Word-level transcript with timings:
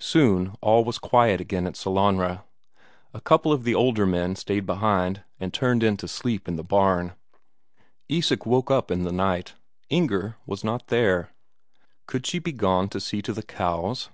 Soon 0.00 0.56
all 0.60 0.82
was 0.82 0.98
quiet 0.98 1.40
again 1.40 1.64
at 1.64 1.76
Sellanraa; 1.76 2.42
a 3.14 3.20
couple 3.20 3.52
of 3.52 3.62
the 3.62 3.76
older 3.76 4.06
men 4.06 4.34
stayed 4.34 4.66
behind, 4.66 5.22
and 5.38 5.54
turned 5.54 5.84
in 5.84 5.96
to 5.98 6.08
sleep 6.08 6.48
in 6.48 6.56
the 6.56 6.64
barn. 6.64 7.12
Isak 8.08 8.44
woke 8.44 8.72
up 8.72 8.90
in 8.90 9.04
the 9.04 9.12
night 9.12 9.54
Inger 9.88 10.34
was 10.46 10.64
not 10.64 10.88
there. 10.88 11.30
Could 12.08 12.26
she 12.26 12.40
be 12.40 12.50
gone 12.50 12.88
to 12.88 12.98
see 12.98 13.22
to 13.22 13.32
the 13.32 13.44
cows? 13.44 14.10